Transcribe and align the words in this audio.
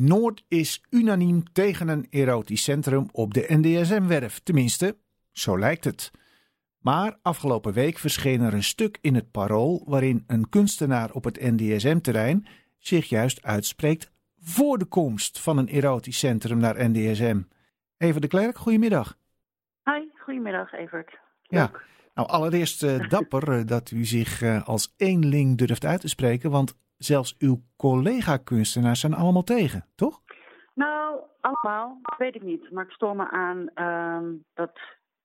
Noord 0.00 0.44
is 0.48 0.84
unaniem 0.90 1.52
tegen 1.52 1.88
een 1.88 2.06
erotisch 2.10 2.62
centrum 2.62 3.08
op 3.12 3.34
de 3.34 3.44
NDSM-werf. 3.48 4.38
Tenminste, 4.38 4.96
zo 5.32 5.58
lijkt 5.58 5.84
het. 5.84 6.10
Maar 6.78 7.18
afgelopen 7.22 7.72
week 7.72 7.98
verscheen 7.98 8.40
er 8.40 8.54
een 8.54 8.62
stuk 8.62 8.98
in 9.00 9.14
het 9.14 9.30
Parool 9.30 9.84
waarin 9.86 10.24
een 10.26 10.48
kunstenaar 10.48 11.12
op 11.12 11.24
het 11.24 11.40
NDSM-terrein 11.40 12.46
zich 12.78 13.08
juist 13.08 13.42
uitspreekt 13.42 14.10
voor 14.40 14.78
de 14.78 14.84
komst 14.84 15.40
van 15.40 15.58
een 15.58 15.68
erotisch 15.68 16.18
centrum 16.18 16.58
naar 16.58 16.90
NDSM. 16.90 17.40
Even 17.96 18.20
de 18.20 18.28
Klerk, 18.28 18.58
goedemiddag. 18.58 19.18
Hi, 19.84 20.08
goedemiddag 20.22 20.72
Evert. 20.72 21.18
Ja, 21.42 21.70
nou 22.14 22.28
allereerst 22.28 22.82
uh, 22.82 23.08
dapper 23.08 23.58
uh, 23.58 23.66
dat 23.66 23.90
u 23.90 24.04
zich 24.04 24.42
uh, 24.42 24.66
als 24.66 24.94
eenling 24.96 25.58
durft 25.58 25.84
uit 25.84 26.00
te 26.00 26.08
spreken, 26.08 26.50
want 26.50 26.76
zelfs 26.98 27.36
uw 27.38 27.62
collega-kunstenaars 27.76 29.00
zijn 29.00 29.14
allemaal 29.14 29.42
tegen, 29.42 29.86
toch? 29.94 30.20
Nou, 30.74 31.20
allemaal, 31.40 31.98
dat 32.02 32.18
weet 32.18 32.34
ik 32.34 32.42
niet. 32.42 32.70
Maar 32.70 32.84
ik 32.84 32.90
stoor 32.90 33.16
me 33.16 33.30
aan 33.30 33.70
uh, 33.74 34.40
dat 34.54 34.78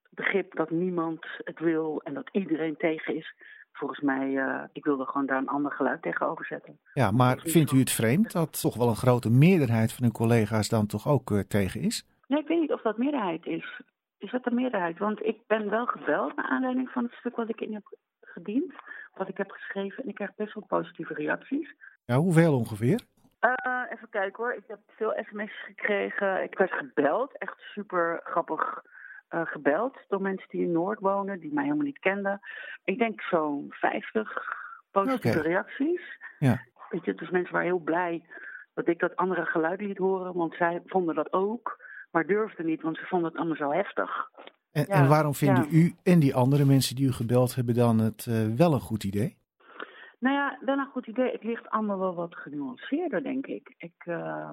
begrip 0.10 0.56
dat 0.56 0.70
niemand 0.70 1.26
het 1.38 1.60
wil 1.60 2.02
en 2.04 2.14
dat 2.14 2.30
iedereen 2.32 2.78
tegen 2.78 3.16
is. 3.16 3.36
Volgens 3.72 4.00
mij, 4.00 4.30
uh, 4.30 4.64
ik 4.72 4.84
wilde 4.84 5.06
gewoon 5.06 5.26
daar 5.26 5.38
een 5.38 5.48
ander 5.48 5.72
geluid 5.72 6.02
tegenover 6.02 6.46
zetten. 6.46 6.80
Ja, 6.94 7.12
maar 7.12 7.40
vindt 7.44 7.72
u 7.72 7.80
het 7.80 7.92
vreemd 7.92 8.32
dat 8.32 8.62
toch 8.62 8.76
wel 8.76 8.88
een 8.88 8.96
grote 8.96 9.30
meerderheid 9.30 9.94
van 9.94 10.06
uw 10.06 10.12
collega's 10.12 10.70
dan 10.70 10.86
toch 10.86 11.08
ook 11.08 11.32
uh, 11.32 11.40
tegen 11.40 11.82
is? 11.82 12.08
Nee, 12.28 12.40
ik 12.40 12.48
weet 12.48 12.60
niet 12.60 12.74
of 12.74 12.82
dat 12.82 12.98
meerderheid 12.98 13.46
is. 13.46 13.82
Is 14.18 14.32
dat 14.32 14.44
de 14.44 14.52
meerderheid? 14.52 14.98
Want 14.98 15.26
ik 15.26 15.38
ben 15.48 15.70
wel 15.70 15.86
gebeld 15.86 16.36
naar 16.36 16.46
aanleiding 16.46 16.90
van 16.90 17.04
het 17.04 17.14
stuk 17.14 17.36
wat 17.36 17.50
ik 17.50 17.62
in 17.62 17.74
heb 17.74 17.84
gediend 18.22 18.74
wat 19.14 19.30
ik 19.30 19.38
heb 19.38 19.52
geschreven. 19.52 20.04
En 20.04 20.10
ik 20.10 20.16
krijg 20.16 20.36
best 20.36 20.54
wel 20.54 20.66
positieve 20.68 21.14
reacties. 21.14 21.76
Ja, 22.06 22.16
hoeveel 22.16 22.58
ongeveer? 22.58 23.02
Uh, 23.42 23.82
even 23.90 24.10
kijken 24.10 24.44
hoor. 24.44 24.54
Ik 24.54 24.64
heb 24.68 24.80
veel 24.96 25.14
sms'jes 25.30 25.64
gekregen. 25.66 26.44
Ik 26.44 26.58
werd 26.58 26.72
gebeld. 26.72 27.38
Echt 27.38 27.60
super 27.60 28.22
grappig 28.24 28.84
uh, 29.30 29.42
gebeld. 29.46 29.98
Door 30.08 30.22
mensen 30.22 30.50
die 30.50 30.62
in 30.62 30.72
Noord 30.72 31.00
wonen. 31.00 31.40
Die 31.40 31.54
mij 31.54 31.64
helemaal 31.64 31.86
niet 31.86 32.00
kenden. 32.00 32.40
Ik 32.84 32.98
denk 32.98 33.22
zo'n 33.22 33.68
50 33.70 34.44
positieve 34.92 35.40
okay. 35.40 35.52
reacties. 35.52 36.02
Ja. 36.40 36.62
Weet 36.90 37.06
je, 37.06 37.14
dus 37.14 37.30
mensen 37.30 37.54
waren 37.54 37.68
heel 37.68 37.80
blij 37.80 38.26
dat 38.74 38.88
ik 38.88 39.00
dat 39.00 39.16
andere 39.16 39.46
geluid 39.46 39.82
liet 39.82 39.98
horen. 39.98 40.34
Want 40.34 40.54
zij 40.54 40.82
vonden 40.86 41.16
dat 41.16 41.34
ook. 41.34 41.82
Maar 42.12 42.26
durfden 42.26 42.66
niet, 42.66 42.82
want 42.82 42.98
ze 42.98 43.06
vonden 43.06 43.30
het 43.30 43.38
allemaal 43.38 43.56
zo 43.56 43.72
heftig. 43.72 44.30
En, 44.74 44.86
ja, 44.88 44.94
en 44.94 45.08
waarom 45.08 45.34
vinden 45.34 45.68
u 45.72 45.94
en 46.04 46.20
die 46.20 46.36
andere 46.36 46.66
mensen 46.66 46.96
die 46.96 47.08
u 47.08 47.12
gebeld 47.12 47.56
hebben 47.56 47.76
dan 47.76 48.00
het 48.00 48.26
uh, 48.26 48.56
wel 48.56 48.74
een 48.74 48.80
goed 48.80 49.04
idee? 49.04 49.38
Nou 50.20 50.36
ja, 50.36 50.58
wel 50.62 50.78
een 50.78 50.92
goed 50.92 51.08
idee. 51.08 51.32
Het 51.32 51.44
ligt 51.44 51.70
allemaal 51.70 52.00
wel 52.00 52.16
wat 52.16 52.36
genuanceerder, 52.36 53.24
denk 53.24 53.46
ik. 53.48 53.74
Ik, 53.78 54.06
uh, 54.06 54.50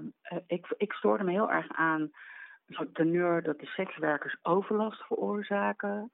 ik, 0.46 0.74
ik 0.76 0.92
stoorde 0.92 1.24
me 1.24 1.30
heel 1.30 1.50
erg 1.50 1.66
aan 1.68 2.00
een 2.00 2.74
soort 2.74 2.94
teneur 2.94 3.42
dat 3.42 3.58
de 3.58 3.66
sekswerkers 3.66 4.36
overlast 4.42 5.02
veroorzaken. 5.06 6.10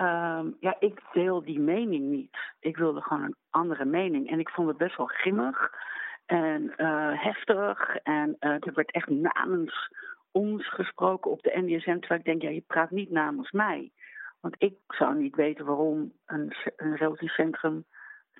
Um, 0.00 0.56
ja, 0.60 0.76
ik 0.78 1.00
deel 1.12 1.44
die 1.44 1.60
mening 1.60 2.04
niet. 2.04 2.38
Ik 2.60 2.76
wilde 2.76 3.00
gewoon 3.00 3.22
een 3.22 3.36
andere 3.50 3.84
mening. 3.84 4.30
En 4.30 4.38
ik 4.38 4.48
vond 4.48 4.68
het 4.68 4.76
best 4.76 4.96
wel 4.96 5.06
grimmig 5.06 5.70
en 6.26 6.62
uh, 6.76 7.22
heftig. 7.22 7.96
En 7.96 8.36
uh, 8.40 8.50
er 8.50 8.72
werd 8.74 8.90
echt 8.90 9.08
namens 9.08 9.92
ons 10.38 10.68
gesproken 10.74 11.30
op 11.30 11.42
de 11.42 11.52
NDSM. 11.54 11.98
Terwijl 11.98 12.20
ik 12.20 12.26
denk, 12.26 12.42
ja, 12.42 12.50
je 12.50 12.64
praat 12.66 12.90
niet 12.90 13.10
namens 13.10 13.50
mij. 13.50 13.90
Want 14.40 14.54
ik 14.58 14.74
zou 14.88 15.18
niet 15.18 15.36
weten 15.36 15.64
waarom 15.64 16.12
een, 16.26 16.54
een 16.76 16.96
relatief 16.96 17.32
centrum 17.32 17.84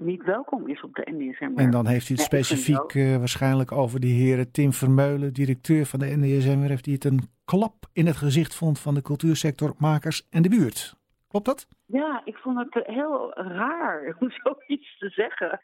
niet 0.00 0.24
welkom 0.24 0.68
is 0.68 0.82
op 0.82 0.94
de 0.94 1.08
NDSM. 1.10 1.52
En 1.56 1.70
dan 1.70 1.86
heeft 1.86 2.08
u 2.08 2.14
het 2.14 2.30
nee, 2.30 2.42
specifiek 2.42 2.94
uh, 2.94 3.16
waarschijnlijk 3.16 3.72
over 3.72 4.00
de 4.00 4.06
heren 4.06 4.52
Tim 4.52 4.72
Vermeulen, 4.72 5.32
directeur 5.32 5.86
van 5.86 5.98
de 5.98 6.16
NDSM, 6.16 6.82
die 6.82 6.94
het 6.94 7.04
een 7.04 7.20
klap 7.44 7.74
in 7.92 8.06
het 8.06 8.16
gezicht 8.16 8.54
vond 8.54 8.80
van 8.80 8.94
de 8.94 9.02
cultuursectormakers 9.02 10.26
en 10.30 10.42
de 10.42 10.48
buurt. 10.48 10.96
Klopt 11.28 11.46
dat? 11.46 11.68
Ja, 11.86 12.22
ik 12.24 12.36
vond 12.36 12.58
het 12.58 12.86
heel 12.86 13.32
raar 13.34 14.16
om 14.18 14.30
zoiets 14.42 14.98
te 14.98 15.08
zeggen. 15.08 15.60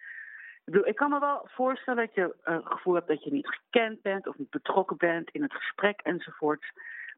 Ik 0.64 0.96
kan 0.96 1.10
me 1.10 1.20
wel 1.20 1.48
voorstellen 1.50 2.06
dat 2.06 2.14
je 2.14 2.34
het 2.42 2.66
gevoel 2.66 2.94
hebt 2.94 3.08
dat 3.08 3.24
je 3.24 3.32
niet 3.32 3.46
gekend 3.46 4.02
bent 4.02 4.26
of 4.26 4.38
niet 4.38 4.50
betrokken 4.50 4.96
bent 4.96 5.30
in 5.30 5.42
het 5.42 5.52
gesprek 5.52 6.00
enzovoort. 6.00 6.72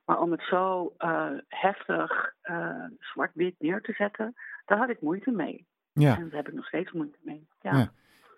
Maar 0.04 0.20
om 0.20 0.30
het 0.30 0.42
zo 0.42 0.94
uh, 0.98 1.30
heftig 1.48 2.34
uh, 2.42 2.84
zwart-wit 3.00 3.54
neer 3.58 3.80
te 3.80 3.92
zetten, 3.92 4.34
daar 4.64 4.78
had 4.78 4.90
ik 4.90 5.00
moeite 5.00 5.30
mee. 5.30 5.66
Ja. 5.92 6.16
En 6.16 6.22
daar 6.28 6.36
heb 6.36 6.48
ik 6.48 6.54
nog 6.54 6.66
steeds 6.66 6.92
moeite 6.92 7.18
mee. 7.22 7.46
Ja. 7.60 7.76
ja. 7.76 7.90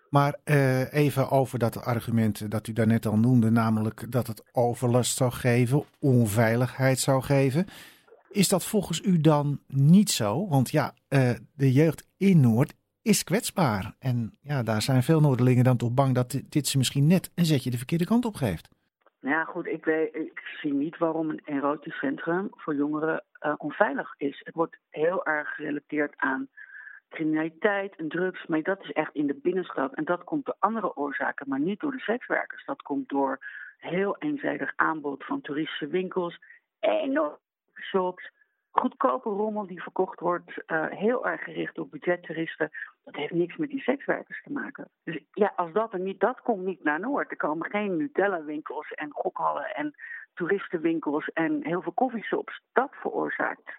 Maar 0.09 0.35
uh, 0.45 0.93
even 0.93 1.29
over 1.29 1.59
dat 1.59 1.83
argument 1.83 2.51
dat 2.51 2.67
u 2.67 2.73
daarnet 2.73 3.05
al 3.05 3.17
noemde, 3.17 3.49
namelijk 3.49 4.11
dat 4.11 4.27
het 4.27 4.49
overlast 4.51 5.17
zou 5.17 5.31
geven, 5.31 5.83
onveiligheid 5.99 6.99
zou 6.99 7.21
geven. 7.21 7.65
Is 8.29 8.47
dat 8.47 8.65
volgens 8.65 9.01
u 9.01 9.21
dan 9.21 9.59
niet 9.67 10.11
zo? 10.11 10.47
Want 10.47 10.69
ja, 10.69 10.93
de 11.53 11.71
jeugd 11.71 12.07
in 12.17 12.39
Noord 12.39 12.73
is 13.01 13.23
kwetsbaar. 13.23 13.95
En 13.99 14.37
ja, 14.41 14.63
daar 14.63 14.81
zijn 14.81 15.03
veel 15.03 15.19
Noorderlingen 15.19 15.63
dan 15.63 15.77
toch 15.77 15.93
bang 15.93 16.15
dat 16.15 16.41
dit 16.49 16.67
ze 16.67 16.77
misschien 16.77 17.07
net 17.07 17.31
een 17.35 17.45
zetje 17.45 17.69
de 17.69 17.77
verkeerde 17.77 18.05
kant 18.05 18.25
op 18.25 18.35
geeft. 18.35 18.69
Ja, 19.21 19.43
goed, 19.43 19.67
ik, 19.67 19.85
weet, 19.85 20.15
ik 20.15 20.39
zie 20.61 20.73
niet 20.73 20.97
waarom 20.97 21.29
een 21.29 21.41
erotisch 21.45 21.99
centrum 21.99 22.47
voor 22.51 22.75
jongeren 22.75 23.23
uh, 23.41 23.53
onveilig 23.57 24.13
is. 24.17 24.41
Het 24.43 24.55
wordt 24.55 24.77
heel 24.89 25.25
erg 25.25 25.49
gerelateerd 25.49 26.13
aan 26.17 26.47
criminaliteit 27.09 27.95
en 27.95 28.09
drugs, 28.09 28.45
maar 28.45 28.61
dat 28.61 28.83
is 28.83 28.91
echt 28.91 29.15
in 29.15 29.27
de 29.27 29.39
binnenstad. 29.41 29.93
En 29.93 30.03
dat 30.03 30.23
komt 30.23 30.45
door 30.45 30.55
andere 30.59 30.95
oorzaken, 30.95 31.49
maar 31.49 31.59
niet 31.59 31.79
door 31.79 31.91
de 31.91 31.99
sekswerkers. 31.99 32.65
Dat 32.65 32.81
komt 32.81 33.09
door 33.09 33.39
heel 33.77 34.15
eenzijdig 34.17 34.73
aanbod 34.75 35.25
van 35.25 35.41
toeristische 35.41 35.87
winkels, 35.87 36.39
enorm 36.79 37.37
shops, 37.73 38.31
goedkope 38.71 39.29
rommel 39.29 39.67
die 39.67 39.81
verkocht 39.81 40.19
wordt, 40.19 40.63
uh, 40.67 40.85
heel 40.89 41.27
erg 41.27 41.43
gericht 41.43 41.77
op 41.77 41.91
budgettoeristen. 41.91 42.69
Dat 43.03 43.15
heeft 43.15 43.33
niks 43.33 43.57
met 43.57 43.69
die 43.69 43.81
sekswerkers 43.81 44.41
te 44.43 44.51
maken. 44.51 44.89
Dus 45.03 45.19
ja, 45.31 45.53
als 45.55 45.71
dat 45.71 45.93
er 45.93 45.99
niet, 45.99 46.19
dat 46.19 46.41
komt 46.41 46.65
niet 46.65 46.83
naar 46.83 46.99
Noord. 46.99 47.31
Er 47.31 47.37
komen 47.37 47.69
geen 47.69 47.97
Nutella-winkels 47.97 48.91
en 48.91 49.11
gokhallen 49.11 49.75
en 49.75 49.95
toeristenwinkels 50.33 51.29
en 51.29 51.65
heel 51.65 51.81
veel 51.81 51.91
koffieshops. 51.91 52.61
Dat 52.73 52.95
veroorzaakt, 52.95 53.71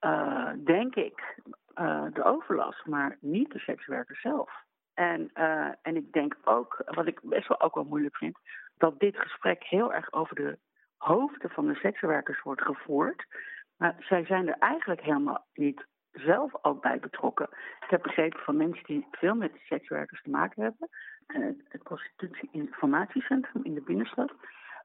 uh, 0.00 0.50
denk 0.64 0.94
ik, 0.94 1.38
uh, 1.74 2.04
de 2.12 2.24
overlast, 2.24 2.86
maar 2.86 3.16
niet 3.20 3.52
de 3.52 3.58
sekswerkers 3.58 4.20
zelf. 4.20 4.62
En, 4.94 5.30
en 5.82 5.96
ik 5.96 6.12
denk 6.12 6.36
ook, 6.44 6.82
wat 6.84 7.06
ik 7.06 7.20
best 7.22 7.48
wel 7.48 7.60
ook 7.60 7.74
wel 7.74 7.84
moeilijk 7.84 8.16
vind, 8.16 8.38
dat 8.76 8.98
dit 8.98 9.16
gesprek 9.16 9.64
heel 9.64 9.92
erg 9.92 10.12
over 10.12 10.34
de 10.34 10.58
hoofden 10.96 11.50
van 11.50 11.66
de 11.66 11.74
sekswerkers 11.74 12.42
wordt 12.42 12.62
gevoerd. 12.62 13.26
Maar 13.76 13.96
zij 13.98 14.24
zijn 14.24 14.48
er 14.48 14.58
eigenlijk 14.58 15.00
helemaal 15.00 15.46
niet 15.54 15.86
zelf 16.12 16.52
ook 16.64 16.82
bij 16.82 16.98
betrokken. 16.98 17.48
Ik 17.80 17.90
heb 17.90 18.02
begrepen 18.02 18.40
van 18.40 18.56
mensen 18.56 18.84
die 18.84 19.06
veel 19.10 19.34
met 19.34 19.52
sekswerkers 19.64 20.22
te 20.22 20.30
maken 20.30 20.62
hebben, 20.62 20.88
het 21.68 21.82
prostitutie-informatiecentrum 21.82 23.64
in 23.64 23.74
de 23.74 23.82
binnenstad, 23.82 24.32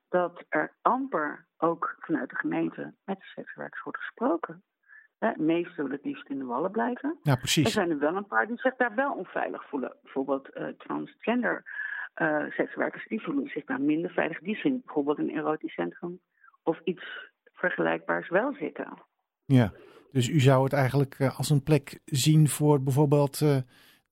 dat 0.09 0.43
er 0.49 0.73
amper 0.81 1.45
ook 1.57 1.95
vanuit 1.99 2.29
de 2.29 2.35
gemeente 2.35 2.93
met 3.05 3.19
de 3.19 3.25
sekswerkers 3.25 3.83
wordt 3.83 3.99
gesproken. 3.99 4.63
De 5.17 5.33
meesten 5.37 5.75
willen 5.75 5.91
het 5.91 6.05
liefst 6.05 6.29
in 6.29 6.37
de 6.37 6.45
wallen 6.45 6.71
blijven. 6.71 7.19
Ja, 7.21 7.35
precies. 7.35 7.65
Er 7.65 7.71
zijn 7.71 7.89
er 7.89 7.99
wel 7.99 8.15
een 8.15 8.27
paar 8.27 8.47
die 8.47 8.57
zich 8.57 8.75
daar 8.75 8.95
wel 8.95 9.13
onveilig 9.13 9.69
voelen. 9.69 9.97
Bijvoorbeeld 10.01 10.49
uh, 10.53 10.67
transgender 10.67 11.63
uh, 12.15 12.49
sekswerkers, 12.49 13.07
die 13.07 13.21
voelen 13.21 13.47
zich 13.47 13.65
daar 13.65 13.81
minder 13.81 14.11
veilig. 14.11 14.39
Die 14.39 14.55
zien 14.55 14.81
bijvoorbeeld 14.85 15.17
een 15.17 15.29
erotisch 15.29 15.73
centrum 15.73 16.19
of 16.63 16.79
iets 16.83 17.31
vergelijkbaars 17.59 18.29
wel 18.29 18.53
zitten. 18.53 18.87
Ja, 19.45 19.71
dus 20.11 20.29
u 20.29 20.39
zou 20.39 20.63
het 20.63 20.73
eigenlijk 20.73 21.21
als 21.37 21.49
een 21.49 21.63
plek 21.63 21.99
zien 22.05 22.47
voor 22.47 22.83
bijvoorbeeld 22.83 23.39
uh, 23.39 23.57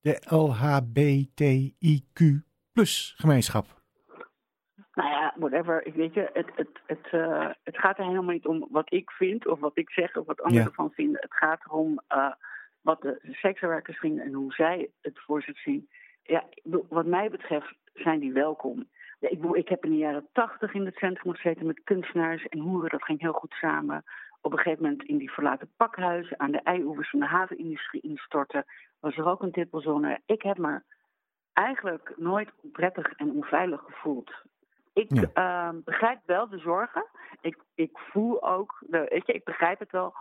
de 0.00 0.22
LHBTIQ 0.28 2.16
plus 2.72 3.14
gemeenschap. 3.16 3.66
Nou 4.94 5.10
ja, 5.10 5.34
whatever. 5.36 5.86
Ik 5.86 5.94
weet 5.94 6.14
je, 6.14 6.30
het, 6.32 6.50
het, 6.54 6.80
het, 6.86 7.12
uh, 7.12 7.50
het 7.64 7.78
gaat 7.78 7.98
er 7.98 8.04
helemaal 8.04 8.34
niet 8.34 8.46
om 8.46 8.66
wat 8.70 8.92
ik 8.92 9.10
vind 9.10 9.46
of 9.46 9.60
wat 9.60 9.78
ik 9.78 9.90
zeg 9.90 10.16
of 10.16 10.26
wat 10.26 10.40
anderen 10.40 10.62
ja. 10.62 10.68
ervan 10.68 10.90
vinden. 10.90 11.20
Het 11.20 11.34
gaat 11.34 11.64
erom 11.64 12.00
uh, 12.12 12.32
wat 12.80 13.02
de 13.02 13.18
sekswerkers 13.22 13.98
vinden 13.98 14.24
en 14.24 14.32
hoe 14.32 14.52
zij 14.52 14.90
het 15.00 15.18
voor 15.18 15.42
zich 15.42 15.58
zien. 15.58 15.88
Ja, 16.22 16.44
wat 16.88 17.06
mij 17.06 17.30
betreft 17.30 17.74
zijn 17.98 18.20
die 18.20 18.32
welkom. 18.32 18.88
Ja, 19.18 19.28
ik, 19.28 19.42
ik, 19.42 19.68
heb 19.68 19.84
in 19.84 19.90
de 19.90 19.96
jaren 19.96 20.28
tachtig 20.32 20.74
in 20.74 20.84
het 20.84 20.96
centrum 20.96 21.34
gezeten 21.34 21.66
met 21.66 21.84
kunstenaars 21.84 22.46
en 22.46 22.58
hoeren. 22.58 22.90
Dat 22.90 23.04
ging 23.04 23.20
heel 23.20 23.32
goed 23.32 23.52
samen. 23.52 24.04
Op 24.40 24.52
een 24.52 24.58
gegeven 24.58 24.82
moment 24.82 25.02
in 25.02 25.18
die 25.18 25.30
verlaten 25.30 25.70
pakhuizen 25.76 26.40
aan 26.40 26.50
de 26.50 26.62
eioevers 26.62 27.10
van 27.10 27.20
de 27.20 27.26
havenindustrie 27.26 28.02
instorten. 28.02 28.64
Was 29.00 29.16
er 29.16 29.26
ook 29.26 29.42
een 29.42 29.52
tippelzone. 29.52 30.20
Ik 30.26 30.42
heb 30.42 30.58
me 30.58 30.82
eigenlijk 31.52 32.12
nooit 32.16 32.50
prettig 32.72 33.12
en 33.12 33.30
onveilig 33.30 33.80
gevoeld. 33.80 34.32
Ik 34.92 35.30
ja. 35.34 35.72
uh, 35.72 35.78
begrijp 35.84 36.20
wel 36.26 36.48
de 36.48 36.58
zorgen. 36.58 37.06
Ik, 37.40 37.56
ik 37.74 37.98
voel 37.98 38.42
ook, 38.42 38.82
de, 38.86 39.06
weet 39.08 39.26
je, 39.26 39.32
ik 39.32 39.44
begrijp 39.44 39.78
het 39.78 39.90
wel. 39.90 40.14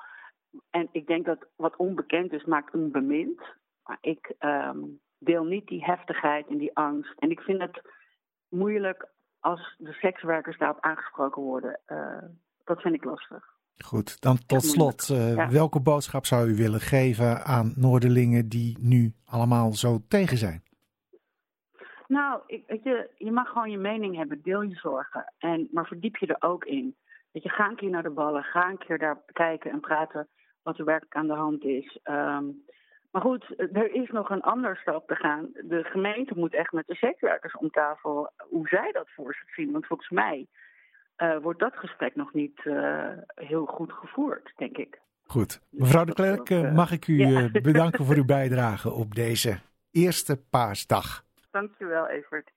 En 0.70 0.90
ik 0.92 1.08
denk 1.08 1.26
dat 1.26 1.48
wat 1.56 1.76
onbekend 1.76 2.34
is, 2.34 2.44
maakt 2.44 2.74
onbemind. 2.74 3.42
Maar 3.84 3.98
ik 4.02 4.34
um, 4.40 5.00
deel 5.20 5.44
niet 5.44 5.68
die 5.68 5.84
heftigheid 5.84 6.48
en 6.48 6.58
die 6.58 6.76
angst. 6.76 7.14
En 7.20 7.30
ik 7.30 7.40
vind 7.40 7.62
het 7.62 7.82
moeilijk 8.50 9.10
als 9.40 9.76
de 9.78 9.94
sekswerkers 9.94 10.58
daarop 10.58 10.82
aangesproken 10.82 11.42
worden. 11.42 11.80
dat 12.64 12.82
vind 12.82 12.96
ik 12.96 13.04
lastig. 13.04 13.56
Goed, 13.86 14.22
dan 14.22 14.38
tot 14.46 14.64
slot. 14.64 15.08
Welke 15.50 15.82
boodschap 15.82 16.26
zou 16.26 16.50
u 16.50 16.56
willen 16.56 16.80
geven 16.80 17.44
aan 17.44 17.74
Noorderlingen 17.76 18.50
die 18.50 18.78
nu 18.80 19.14
allemaal 19.26 19.74
zo 19.74 20.00
tegen 20.08 20.38
zijn? 20.38 20.64
Nou, 22.08 22.42
ik, 22.46 22.64
weet 22.68 22.84
je, 22.84 23.10
je 23.18 23.32
mag 23.32 23.48
gewoon 23.48 23.72
je 23.72 23.78
mening 23.78 24.16
hebben, 24.16 24.42
deel 24.42 24.62
je 24.62 24.76
zorgen. 24.76 25.34
En, 25.38 25.68
maar 25.72 25.86
verdiep 25.86 26.18
je 26.18 26.28
er 26.28 26.50
ook 26.50 26.66
in. 26.66 26.96
Weet 27.32 27.44
je, 27.44 27.50
ga 27.50 27.70
een 27.70 27.76
keer 27.76 27.90
naar 27.90 28.04
de 28.04 28.10
ballen, 28.10 28.44
ga 28.44 28.70
een 28.70 28.78
keer 28.78 28.98
daar 28.98 29.22
kijken 29.34 29.72
en 29.72 29.80
praten 29.80 30.28
wat 30.62 30.80
er 30.80 30.86
werkelijk 30.86 31.16
aan 31.16 31.28
de 31.28 31.34
hand 31.34 31.64
is. 31.64 32.00
Ehm, 32.04 32.46
maar 33.18 33.26
goed, 33.26 33.54
er 33.74 33.94
is 33.94 34.10
nog 34.10 34.30
een 34.30 34.42
ander 34.42 34.78
stap 34.78 35.08
te 35.08 35.16
gaan. 35.16 35.50
De 35.54 35.84
gemeente 35.84 36.34
moet 36.36 36.54
echt 36.54 36.72
met 36.72 36.88
de 36.88 36.96
sekswerkers 36.96 37.56
om 37.56 37.70
tafel 37.70 38.30
hoe 38.38 38.68
zij 38.68 38.92
dat 38.92 39.10
voor 39.10 39.34
zich 39.34 39.54
zien. 39.54 39.72
Want 39.72 39.86
volgens 39.86 40.10
mij 40.10 40.48
uh, 41.18 41.38
wordt 41.38 41.60
dat 41.60 41.76
gesprek 41.76 42.16
nog 42.16 42.34
niet 42.34 42.60
uh, 42.64 43.10
heel 43.36 43.66
goed 43.66 43.92
gevoerd, 43.92 44.54
denk 44.56 44.78
ik. 44.78 45.00
Goed. 45.24 45.62
Mevrouw 45.70 46.04
de 46.04 46.14
Klerk, 46.14 46.50
uh, 46.50 46.74
mag 46.74 46.92
ik 46.92 47.08
u 47.08 47.18
ja. 47.18 47.50
bedanken 47.62 48.06
voor 48.06 48.16
uw 48.16 48.26
bijdrage 48.40 48.92
op 48.92 49.16
deze 49.16 49.60
eerste 49.92 50.44
paasdag. 50.50 51.24
Dankjewel, 51.52 52.08
Evert. 52.08 52.52